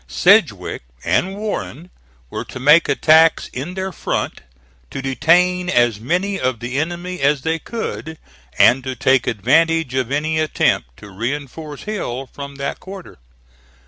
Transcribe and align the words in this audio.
Sedgwick 0.07 0.81
and 1.03 1.35
Warren 1.37 1.91
were 2.31 2.43
to 2.45 2.59
make 2.59 2.89
attacks 2.89 3.49
in 3.49 3.75
their 3.75 3.91
front, 3.91 4.41
to 4.89 4.99
detain 4.99 5.69
as 5.69 5.99
many 5.99 6.39
of 6.39 6.59
the 6.59 6.79
enemy 6.79 7.19
as 7.19 7.43
they 7.43 7.59
could 7.59 8.17
and 8.57 8.83
to 8.83 8.95
take 8.95 9.27
advantage 9.27 9.93
of 9.93 10.11
any 10.11 10.39
attempt 10.39 10.97
to 10.97 11.11
reinforce 11.11 11.83
Hill 11.83 12.27
from 12.33 12.55
that 12.55 12.79
quarter. 12.79 13.19